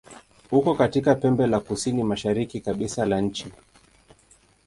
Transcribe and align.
Uko 0.51 0.75
katika 0.75 1.15
pembe 1.15 1.47
la 1.47 1.59
kusini-mashariki 1.59 2.61
kabisa 2.61 3.05
la 3.05 3.21
nchi. 3.21 3.51